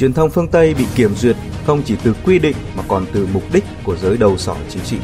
[0.00, 3.28] truyền thông phương Tây bị kiểm duyệt không chỉ từ quy định mà còn từ
[3.32, 4.96] mục đích của giới đầu sỏ chính trị.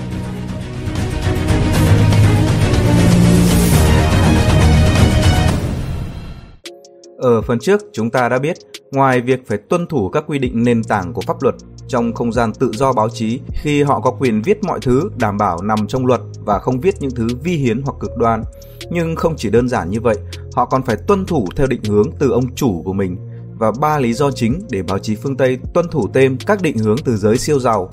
[7.19, 8.56] Ở phần trước, chúng ta đã biết,
[8.93, 11.54] ngoài việc phải tuân thủ các quy định nền tảng của pháp luật
[11.88, 15.38] trong không gian tự do báo chí khi họ có quyền viết mọi thứ đảm
[15.38, 18.42] bảo nằm trong luật và không viết những thứ vi hiến hoặc cực đoan.
[18.90, 20.16] Nhưng không chỉ đơn giản như vậy,
[20.54, 23.16] họ còn phải tuân thủ theo định hướng từ ông chủ của mình
[23.59, 26.78] và ba lý do chính để báo chí phương Tây tuân thủ thêm các định
[26.78, 27.88] hướng từ giới siêu giàu.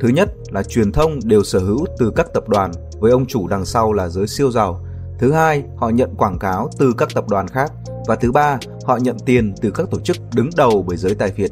[0.00, 3.48] Thứ nhất là truyền thông đều sở hữu từ các tập đoàn với ông chủ
[3.48, 4.84] đằng sau là giới siêu giàu.
[5.18, 7.72] Thứ hai, họ nhận quảng cáo từ các tập đoàn khác
[8.06, 11.30] và thứ ba, họ nhận tiền từ các tổ chức đứng đầu bởi giới tài
[11.30, 11.50] phiệt.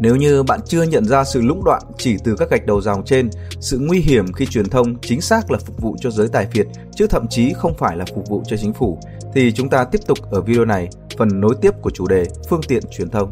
[0.00, 3.04] Nếu như bạn chưa nhận ra sự lũng đoạn chỉ từ các gạch đầu dòng
[3.04, 3.30] trên,
[3.60, 6.66] sự nguy hiểm khi truyền thông chính xác là phục vụ cho giới tài phiệt
[6.96, 8.98] chứ thậm chí không phải là phục vụ cho chính phủ,
[9.34, 12.60] thì chúng ta tiếp tục ở video này, phần nối tiếp của chủ đề phương
[12.68, 13.30] tiện truyền thông.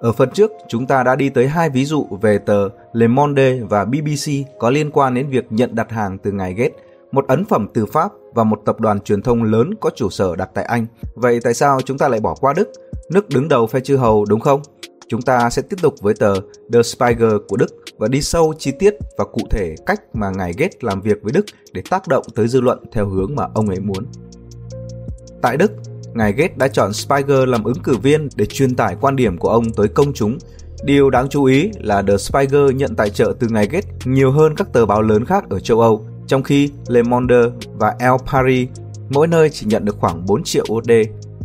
[0.00, 3.58] Ở phần trước, chúng ta đã đi tới hai ví dụ về tờ Le Monde
[3.60, 6.76] và BBC có liên quan đến việc nhận đặt hàng từ ngài Gates,
[7.12, 10.36] một ấn phẩm từ Pháp và một tập đoàn truyền thông lớn có trụ sở
[10.36, 10.86] đặt tại Anh.
[11.14, 12.68] Vậy tại sao chúng ta lại bỏ qua Đức?
[13.10, 14.62] Nước đứng đầu phe chư hầu đúng không?
[15.08, 16.34] Chúng ta sẽ tiếp tục với tờ
[16.72, 17.66] The Spiegel của Đức
[17.98, 21.32] và đi sâu chi tiết và cụ thể cách mà ngài Gates làm việc với
[21.32, 24.06] Đức để tác động tới dư luận theo hướng mà ông ấy muốn.
[25.42, 25.72] Tại Đức,
[26.14, 29.48] ngài Gates đã chọn Spiegel làm ứng cử viên để truyền tải quan điểm của
[29.48, 30.38] ông tới công chúng.
[30.84, 34.54] Điều đáng chú ý là The Spiegel nhận tài trợ từ ngài Gates nhiều hơn
[34.56, 37.36] các tờ báo lớn khác ở châu Âu, trong khi Le Monde
[37.78, 38.68] và El Paris
[39.10, 40.90] mỗi nơi chỉ nhận được khoảng 4 triệu USD,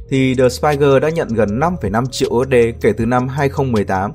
[0.10, 4.12] thì The Spiegel đã nhận gần 5,5 triệu USD kể từ năm 2018.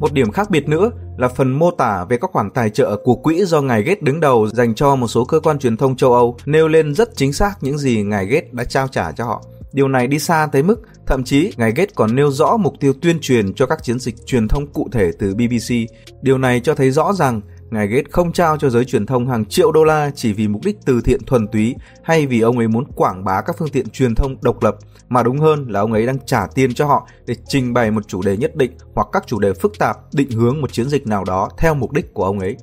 [0.00, 3.14] Một điểm khác biệt nữa là phần mô tả về các khoản tài trợ của
[3.14, 6.14] quỹ do ngài Gates đứng đầu dành cho một số cơ quan truyền thông châu
[6.14, 9.42] Âu nêu lên rất chính xác những gì ngài Gates đã trao trả cho họ.
[9.72, 12.92] Điều này đi xa tới mức thậm chí ngài Gates còn nêu rõ mục tiêu
[13.02, 15.74] tuyên truyền cho các chiến dịch truyền thông cụ thể từ BBC.
[16.22, 17.40] Điều này cho thấy rõ rằng
[17.70, 20.64] ngài Gates không trao cho giới truyền thông hàng triệu đô la chỉ vì mục
[20.64, 23.90] đích từ thiện thuần túy hay vì ông ấy muốn quảng bá các phương tiện
[23.90, 24.76] truyền thông độc lập,
[25.08, 28.08] mà đúng hơn là ông ấy đang trả tiền cho họ để trình bày một
[28.08, 31.06] chủ đề nhất định hoặc các chủ đề phức tạp định hướng một chiến dịch
[31.06, 32.56] nào đó theo mục đích của ông ấy.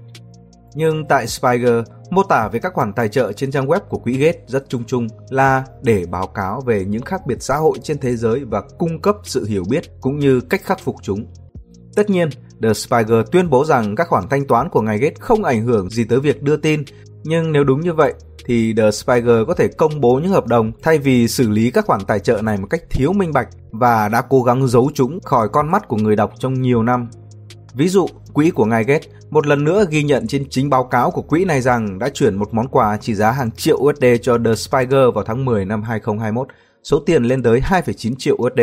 [0.78, 1.80] Nhưng tại Spiegel,
[2.10, 4.84] mô tả về các khoản tài trợ trên trang web của quỹ Gates rất chung
[4.84, 8.62] chung là để báo cáo về những khác biệt xã hội trên thế giới và
[8.80, 11.26] cung cấp sự hiểu biết cũng như cách khắc phục chúng.
[11.96, 12.30] Tất nhiên,
[12.62, 15.90] The Spiegel tuyên bố rằng các khoản thanh toán của ngài Gates không ảnh hưởng
[15.90, 16.84] gì tới việc đưa tin,
[17.24, 18.14] nhưng nếu đúng như vậy
[18.46, 21.86] thì The Spiegel có thể công bố những hợp đồng thay vì xử lý các
[21.86, 25.20] khoản tài trợ này một cách thiếu minh bạch và đã cố gắng giấu chúng
[25.24, 27.08] khỏi con mắt của người đọc trong nhiều năm.
[27.74, 31.12] Ví dụ, quỹ của ngài Gates một lần nữa ghi nhận trên chính báo cáo
[31.12, 34.38] của quỹ này rằng đã chuyển một món quà trị giá hàng triệu USD cho
[34.46, 36.48] The Spiegel vào tháng 10 năm 2021,
[36.86, 38.62] số tiền lên tới 2,9 triệu USD.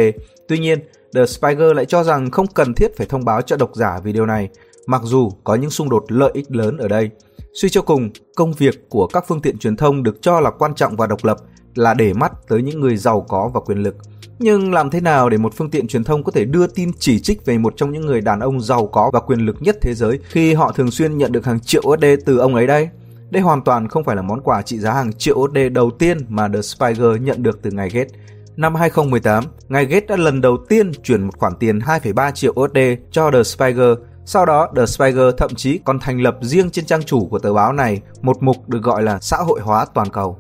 [0.49, 0.79] Tuy nhiên,
[1.15, 4.13] The Spiger lại cho rằng không cần thiết phải thông báo cho độc giả vì
[4.13, 4.49] điều này,
[4.87, 7.11] mặc dù có những xung đột lợi ích lớn ở đây.
[7.55, 10.75] Suy cho cùng, công việc của các phương tiện truyền thông được cho là quan
[10.75, 11.37] trọng và độc lập
[11.75, 13.97] là để mắt tới những người giàu có và quyền lực.
[14.39, 17.21] Nhưng làm thế nào để một phương tiện truyền thông có thể đưa tin chỉ
[17.21, 19.95] trích về một trong những người đàn ông giàu có và quyền lực nhất thế
[19.95, 22.89] giới khi họ thường xuyên nhận được hàng triệu USD từ ông ấy đây?
[23.33, 26.19] Đây hoàn toàn không phải là món quà trị giá hàng triệu USD đầu tiên
[26.29, 28.13] mà The Spiger nhận được từ ngài Gates.
[28.57, 32.79] Năm 2018, ngài Gates đã lần đầu tiên chuyển một khoản tiền 2,3 triệu USD
[33.11, 33.99] cho The Spiger.
[34.25, 37.53] Sau đó, The Spiger thậm chí còn thành lập riêng trên trang chủ của tờ
[37.53, 40.39] báo này một mục được gọi là xã hội hóa toàn cầu.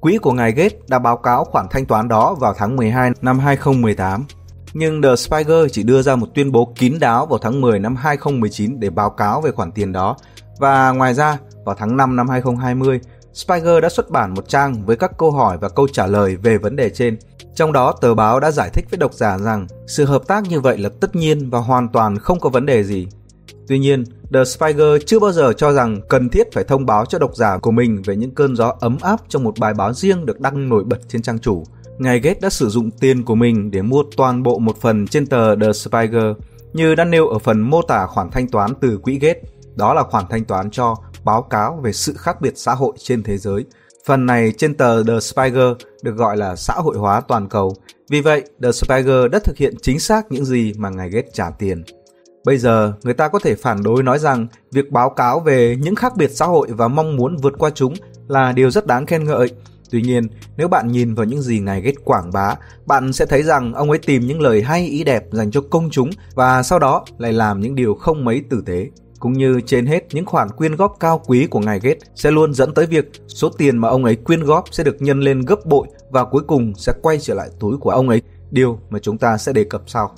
[0.00, 3.38] Quỹ của ngài Gates đã báo cáo khoản thanh toán đó vào tháng 12 năm
[3.38, 4.24] 2018.
[4.74, 7.96] Nhưng The Spiger chỉ đưa ra một tuyên bố kín đáo vào tháng 10 năm
[7.96, 10.16] 2019 để báo cáo về khoản tiền đó.
[10.58, 13.00] Và ngoài ra, vào tháng 5 năm 2020,
[13.34, 16.58] Spiegel đã xuất bản một trang với các câu hỏi và câu trả lời về
[16.58, 17.16] vấn đề trên.
[17.54, 20.60] Trong đó, tờ báo đã giải thích với độc giả rằng sự hợp tác như
[20.60, 23.08] vậy là tất nhiên và hoàn toàn không có vấn đề gì.
[23.68, 27.18] Tuy nhiên, The Spiegel chưa bao giờ cho rằng cần thiết phải thông báo cho
[27.18, 30.26] độc giả của mình về những cơn gió ấm áp trong một bài báo riêng
[30.26, 31.64] được đăng nổi bật trên trang chủ.
[31.98, 35.26] Ngài Gates đã sử dụng tiền của mình để mua toàn bộ một phần trên
[35.26, 36.32] tờ The Spiegel,
[36.72, 39.42] như đã nêu ở phần mô tả khoản thanh toán từ quỹ Gates.
[39.76, 43.22] Đó là khoản thanh toán cho báo cáo về sự khác biệt xã hội trên
[43.22, 43.64] thế giới.
[44.06, 45.72] Phần này trên tờ The Spiegel
[46.02, 47.74] được gọi là xã hội hóa toàn cầu.
[48.08, 51.50] Vì vậy, The Spiegel đã thực hiện chính xác những gì mà ngài Gates trả
[51.50, 51.84] tiền.
[52.44, 55.94] Bây giờ, người ta có thể phản đối nói rằng việc báo cáo về những
[55.94, 57.94] khác biệt xã hội và mong muốn vượt qua chúng
[58.28, 59.50] là điều rất đáng khen ngợi.
[59.90, 62.54] Tuy nhiên, nếu bạn nhìn vào những gì ngài Gates quảng bá,
[62.86, 65.90] bạn sẽ thấy rằng ông ấy tìm những lời hay ý đẹp dành cho công
[65.90, 68.90] chúng và sau đó lại làm những điều không mấy tử tế
[69.24, 72.54] cũng như trên hết những khoản quyên góp cao quý của ngài Gates sẽ luôn
[72.54, 75.66] dẫn tới việc số tiền mà ông ấy quyên góp sẽ được nhân lên gấp
[75.66, 79.18] bội và cuối cùng sẽ quay trở lại túi của ông ấy, điều mà chúng
[79.18, 80.14] ta sẽ đề cập sau.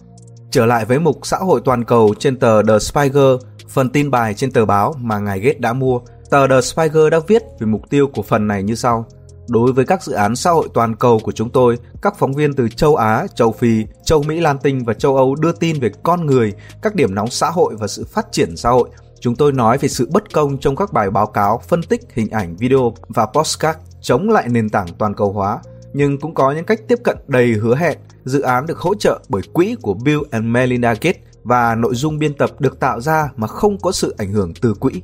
[0.50, 3.34] Trở lại với mục xã hội toàn cầu trên tờ The Spiegel,
[3.68, 6.00] phần tin bài trên tờ báo mà ngài Gates đã mua,
[6.30, 9.06] tờ The Spiegel đã viết về mục tiêu của phần này như sau.
[9.48, 12.54] Đối với các dự án xã hội toàn cầu của chúng tôi, các phóng viên
[12.54, 15.90] từ châu Á, châu Phi, châu Mỹ Lan Tinh và châu Âu đưa tin về
[16.02, 16.52] con người,
[16.82, 18.88] các điểm nóng xã hội và sự phát triển xã hội.
[19.20, 22.30] Chúng tôi nói về sự bất công trong các bài báo cáo, phân tích hình
[22.30, 25.58] ảnh, video và postcard chống lại nền tảng toàn cầu hóa,
[25.92, 27.98] nhưng cũng có những cách tiếp cận đầy hứa hẹn.
[28.24, 32.18] Dự án được hỗ trợ bởi quỹ của Bill and Melinda Gates và nội dung
[32.18, 35.02] biên tập được tạo ra mà không có sự ảnh hưởng từ quỹ.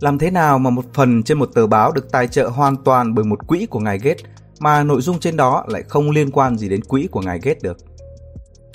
[0.00, 3.14] Làm thế nào mà một phần trên một tờ báo được tài trợ hoàn toàn
[3.14, 4.24] bởi một quỹ của ngài Gates
[4.60, 7.62] mà nội dung trên đó lại không liên quan gì đến quỹ của ngài Gates
[7.62, 7.76] được?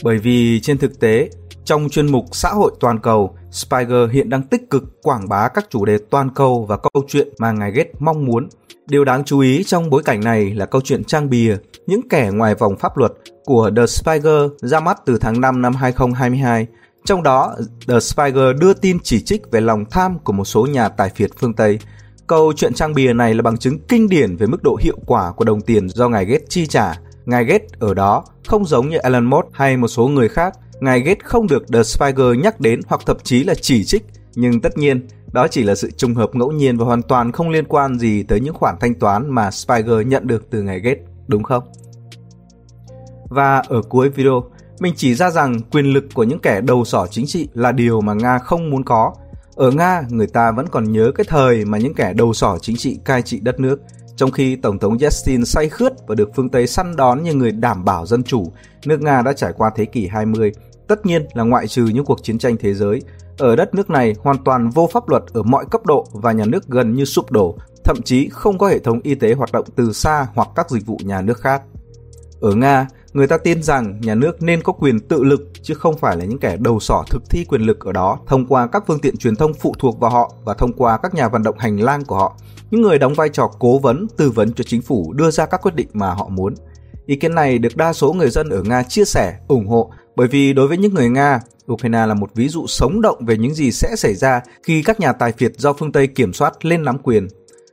[0.04, 1.30] Bởi vì trên thực tế,
[1.66, 5.66] trong chuyên mục xã hội toàn cầu, Spiger hiện đang tích cực quảng bá các
[5.70, 8.50] chủ đề toàn cầu và câu chuyện mà ngài Gates mong muốn.
[8.88, 12.30] Điều đáng chú ý trong bối cảnh này là câu chuyện trang bìa những kẻ
[12.34, 13.12] ngoài vòng pháp luật
[13.46, 16.68] của The Spiger ra mắt từ tháng 5 năm 2022
[17.06, 17.56] trong đó,
[17.88, 21.30] The Spiegel đưa tin chỉ trích về lòng tham của một số nhà tài phiệt
[21.38, 21.80] phương Tây.
[22.28, 25.32] Câu chuyện trang bìa này là bằng chứng kinh điển về mức độ hiệu quả
[25.32, 27.00] của đồng tiền do ngài Gates chi trả.
[27.26, 31.00] Ngài Gates ở đó không giống như Elon Musk hay một số người khác, ngài
[31.00, 34.06] Gates không được The Spiegel nhắc đến hoặc thậm chí là chỉ trích.
[34.36, 37.50] Nhưng tất nhiên, đó chỉ là sự trùng hợp ngẫu nhiên và hoàn toàn không
[37.50, 41.04] liên quan gì tới những khoản thanh toán mà Spiegel nhận được từ ngài Gates,
[41.28, 41.64] đúng không?
[43.30, 44.44] Và ở cuối video,
[44.84, 48.02] mình chỉ ra rằng quyền lực của những kẻ đầu sỏ chính trị là điều
[48.02, 49.14] mà Nga không muốn có.
[49.56, 52.78] Ở Nga, người ta vẫn còn nhớ cái thời mà những kẻ đầu sỏ chính
[52.78, 53.82] trị cai trị đất nước.
[54.16, 57.52] Trong khi Tổng thống Yeltsin say khướt và được phương Tây săn đón như người
[57.52, 58.52] đảm bảo dân chủ,
[58.86, 60.52] nước Nga đã trải qua thế kỷ 20.
[60.88, 63.02] Tất nhiên là ngoại trừ những cuộc chiến tranh thế giới.
[63.38, 66.46] Ở đất nước này hoàn toàn vô pháp luật ở mọi cấp độ và nhà
[66.46, 69.66] nước gần như sụp đổ, thậm chí không có hệ thống y tế hoạt động
[69.76, 71.62] từ xa hoặc các dịch vụ nhà nước khác.
[72.42, 75.98] Ở Nga, người ta tin rằng nhà nước nên có quyền tự lực chứ không
[75.98, 78.84] phải là những kẻ đầu sỏ thực thi quyền lực ở đó thông qua các
[78.88, 81.58] phương tiện truyền thông phụ thuộc vào họ và thông qua các nhà vận động
[81.58, 82.38] hành lang của họ,
[82.72, 85.62] những người đóng vai trò cố vấn, tư vấn cho chính phủ đưa ra các
[85.62, 86.54] quyết định mà họ muốn.
[87.06, 90.28] Ý kiến này được đa số người dân ở Nga chia sẻ, ủng hộ bởi
[90.28, 91.40] vì đối với những người Nga,
[91.72, 95.00] Ukraine là một ví dụ sống động về những gì sẽ xảy ra khi các
[95.00, 97.28] nhà tài phiệt do phương Tây kiểm soát lên nắm quyền.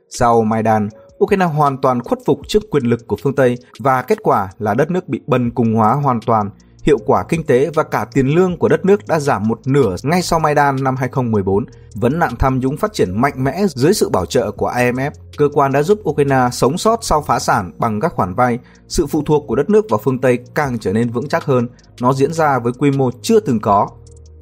[0.09, 0.89] Sau Maidan,
[1.23, 4.73] Ukraine hoàn toàn khuất phục trước quyền lực của phương Tây và kết quả là
[4.73, 6.49] đất nước bị bần cùng hóa hoàn toàn.
[6.83, 9.95] Hiệu quả kinh tế và cả tiền lương của đất nước đã giảm một nửa
[10.03, 11.65] ngay sau Maidan năm 2014.
[11.95, 15.11] Vấn nạn tham nhũng phát triển mạnh mẽ dưới sự bảo trợ của IMF.
[15.37, 18.59] Cơ quan đã giúp Ukraine sống sót sau phá sản bằng các khoản vay.
[18.87, 21.67] Sự phụ thuộc của đất nước vào phương Tây càng trở nên vững chắc hơn.
[22.01, 23.87] Nó diễn ra với quy mô chưa từng có.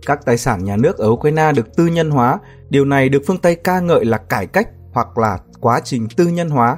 [0.05, 2.39] Các tài sản nhà nước ở Ukraine được tư nhân hóa.
[2.69, 6.27] Điều này được phương Tây ca ngợi là cải cách hoặc là quá trình tư
[6.27, 6.77] nhân hóa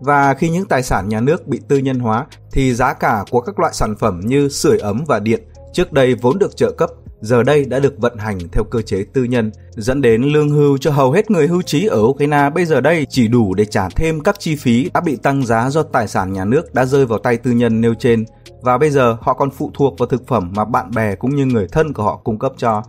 [0.00, 3.40] và khi những tài sản nhà nước bị tư nhân hóa thì giá cả của
[3.40, 6.90] các loại sản phẩm như sưởi ấm và điện trước đây vốn được trợ cấp
[7.20, 10.78] giờ đây đã được vận hành theo cơ chế tư nhân, dẫn đến lương hưu
[10.78, 13.88] cho hầu hết người hưu trí ở Ukraine bây giờ đây chỉ đủ để trả
[13.96, 17.06] thêm các chi phí đã bị tăng giá do tài sản nhà nước đã rơi
[17.06, 18.24] vào tay tư nhân nêu trên
[18.62, 21.46] và bây giờ họ còn phụ thuộc vào thực phẩm mà bạn bè cũng như
[21.46, 22.82] người thân của họ cung cấp cho.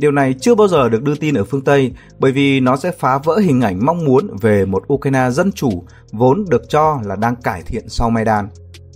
[0.00, 2.90] Điều này chưa bao giờ được đưa tin ở phương Tây bởi vì nó sẽ
[2.90, 7.16] phá vỡ hình ảnh mong muốn về một Ukraine dân chủ vốn được cho là
[7.16, 8.48] đang cải thiện sau Maidan.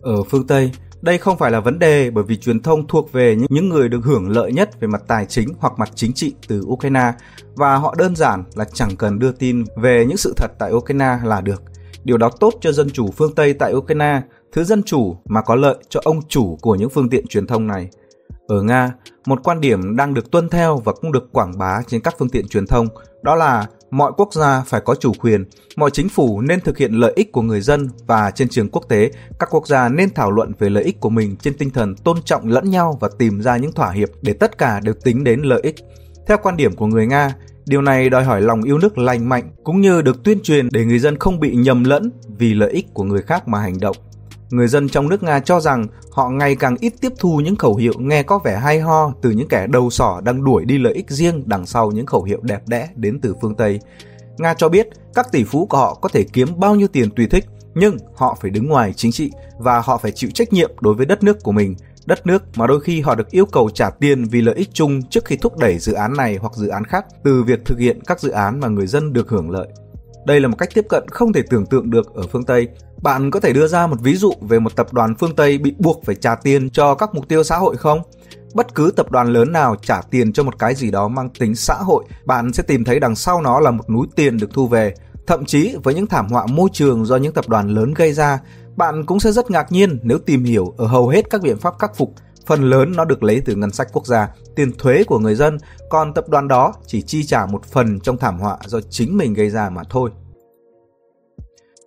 [0.03, 0.71] Ở phương Tây,
[1.03, 4.01] đây không phải là vấn đề bởi vì truyền thông thuộc về những người được
[4.05, 7.13] hưởng lợi nhất về mặt tài chính hoặc mặt chính trị từ Ukraine
[7.55, 11.19] và họ đơn giản là chẳng cần đưa tin về những sự thật tại Ukraine
[11.25, 11.63] là được.
[12.05, 14.21] Điều đó tốt cho dân chủ phương Tây tại Ukraine,
[14.53, 17.67] thứ dân chủ mà có lợi cho ông chủ của những phương tiện truyền thông
[17.67, 17.89] này.
[18.49, 18.93] Ở Nga,
[19.27, 22.29] một quan điểm đang được tuân theo và cũng được quảng bá trên các phương
[22.29, 22.89] tiện truyền thông
[23.23, 25.45] đó là mọi quốc gia phải có chủ quyền,
[25.77, 28.85] mọi chính phủ nên thực hiện lợi ích của người dân và trên trường quốc
[28.89, 31.95] tế, các quốc gia nên thảo luận về lợi ích của mình trên tinh thần
[31.95, 35.25] tôn trọng lẫn nhau và tìm ra những thỏa hiệp để tất cả đều tính
[35.25, 35.75] đến lợi ích.
[36.27, 37.35] Theo quan điểm của người Nga,
[37.67, 40.85] điều này đòi hỏi lòng yêu nước lành mạnh cũng như được tuyên truyền để
[40.85, 43.97] người dân không bị nhầm lẫn vì lợi ích của người khác mà hành động.
[44.55, 47.77] Người dân trong nước Nga cho rằng họ ngày càng ít tiếp thu những khẩu
[47.77, 50.95] hiệu nghe có vẻ hay ho từ những kẻ đầu sỏ đang đuổi đi lợi
[50.95, 53.81] ích riêng đằng sau những khẩu hiệu đẹp đẽ đến từ phương Tây.
[54.39, 57.27] Nga cho biết các tỷ phú của họ có thể kiếm bao nhiêu tiền tùy
[57.27, 57.45] thích,
[57.75, 61.07] nhưng họ phải đứng ngoài chính trị và họ phải chịu trách nhiệm đối với
[61.07, 61.75] đất nước của mình,
[62.07, 65.03] đất nước mà đôi khi họ được yêu cầu trả tiền vì lợi ích chung
[65.03, 68.01] trước khi thúc đẩy dự án này hoặc dự án khác từ việc thực hiện
[68.07, 69.69] các dự án mà người dân được hưởng lợi.
[70.27, 72.69] Đây là một cách tiếp cận không thể tưởng tượng được ở phương Tây.
[73.05, 75.75] Bạn có thể đưa ra một ví dụ về một tập đoàn phương Tây bị
[75.79, 78.03] buộc phải trả tiền cho các mục tiêu xã hội không?
[78.55, 81.55] Bất cứ tập đoàn lớn nào trả tiền cho một cái gì đó mang tính
[81.55, 84.67] xã hội, bạn sẽ tìm thấy đằng sau nó là một núi tiền được thu
[84.67, 84.95] về.
[85.27, 88.41] Thậm chí với những thảm họa môi trường do những tập đoàn lớn gây ra,
[88.77, 91.75] bạn cũng sẽ rất ngạc nhiên nếu tìm hiểu ở hầu hết các biện pháp
[91.79, 92.15] khắc phục,
[92.47, 95.59] phần lớn nó được lấy từ ngân sách quốc gia, tiền thuế của người dân,
[95.91, 99.35] còn tập đoàn đó chỉ chi trả một phần trong thảm họa do chính mình
[99.35, 100.11] gây ra mà thôi.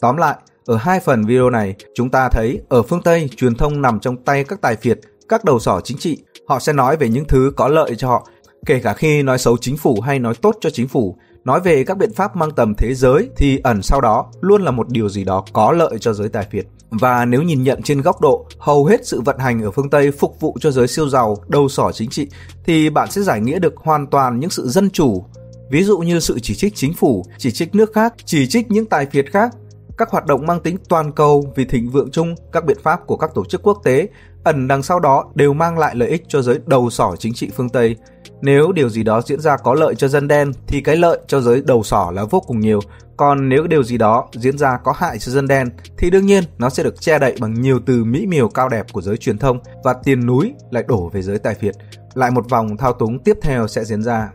[0.02, 0.36] Tóm lại,
[0.68, 4.18] ở hai phần video này, chúng ta thấy ở phương Tây, truyền thông nằm trong
[4.18, 6.18] tay các tài phiệt, các đầu sỏ chính trị.
[6.48, 8.28] Họ sẽ nói về những thứ có lợi cho họ,
[8.66, 11.18] kể cả khi nói xấu chính phủ hay nói tốt cho chính phủ.
[11.44, 14.72] Nói về các biện pháp mang tầm thế giới thì ẩn sau đó luôn là
[14.72, 16.66] một điều gì đó có lợi cho giới tài phiệt.
[16.90, 20.12] Và nếu nhìn nhận trên góc độ hầu hết sự vận hành ở phương Tây
[20.12, 22.28] phục vụ cho giới siêu giàu, đầu sỏ chính trị
[22.66, 25.26] thì bạn sẽ giải nghĩa được hoàn toàn những sự dân chủ.
[25.70, 28.86] Ví dụ như sự chỉ trích chính phủ, chỉ trích nước khác, chỉ trích những
[28.86, 29.52] tài phiệt khác
[29.98, 33.18] các hoạt động mang tính toàn cầu vì thịnh vượng chung, các biện pháp của
[33.18, 34.08] các tổ chức quốc tế
[34.44, 37.50] ẩn đằng sau đó đều mang lại lợi ích cho giới đầu sỏ chính trị
[37.56, 37.96] phương Tây.
[38.42, 41.42] Nếu điều gì đó diễn ra có lợi cho dân đen thì cái lợi cho
[41.42, 42.80] giới đầu sỏ là vô cùng nhiều.
[43.18, 46.44] Còn nếu điều gì đó diễn ra có hại cho dân đen thì đương nhiên
[46.58, 49.38] nó sẽ được che đậy bằng nhiều từ mỹ miều cao đẹp của giới truyền
[49.38, 51.76] thông và tiền núi lại đổ về giới tài phiệt.
[52.14, 54.30] Lại một vòng thao túng tiếp theo sẽ diễn ra.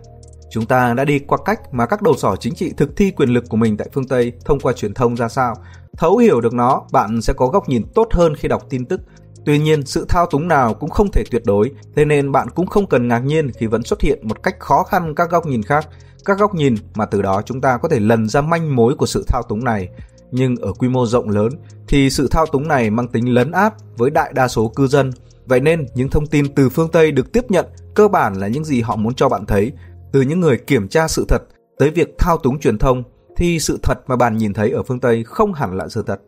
[0.53, 3.29] Chúng ta đã đi qua cách mà các đầu sỏ chính trị thực thi quyền
[3.29, 5.55] lực của mình tại phương Tây thông qua truyền thông ra sao.
[5.97, 9.01] Thấu hiểu được nó, bạn sẽ có góc nhìn tốt hơn khi đọc tin tức.
[9.45, 12.67] Tuy nhiên, sự thao túng nào cũng không thể tuyệt đối, thế nên bạn cũng
[12.67, 15.63] không cần ngạc nhiên khi vẫn xuất hiện một cách khó khăn các góc nhìn
[15.63, 15.89] khác,
[16.25, 19.07] các góc nhìn mà từ đó chúng ta có thể lần ra manh mối của
[19.07, 19.89] sự thao túng này.
[20.31, 21.53] Nhưng ở quy mô rộng lớn
[21.89, 25.13] thì sự thao túng này mang tính lấn áp với đại đa số cư dân.
[25.47, 28.65] Vậy nên những thông tin từ phương Tây được tiếp nhận cơ bản là những
[28.65, 29.73] gì họ muốn cho bạn thấy
[30.13, 31.43] từ những người kiểm tra sự thật
[31.79, 33.03] tới việc thao túng truyền thông,
[33.37, 36.21] thì sự thật mà bạn nhìn thấy ở phương Tây không hẳn là sự thật.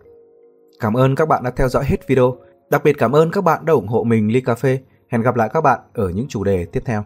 [0.81, 2.37] Cảm ơn các bạn đã theo dõi hết video.
[2.71, 4.79] Đặc biệt cảm ơn các bạn đã ủng hộ mình ly cà phê.
[5.09, 7.05] Hẹn gặp lại các bạn ở những chủ đề tiếp theo.